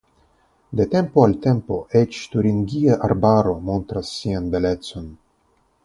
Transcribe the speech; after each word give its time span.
De 0.79 0.85
tempo 0.93 1.25
al 1.25 1.35
tempo 1.43 1.77
eĉ 2.01 2.23
Turingia 2.37 2.99
Arbaro 3.09 3.55
montras 3.71 4.13
sian 4.19 4.53
belecon. 4.57 5.11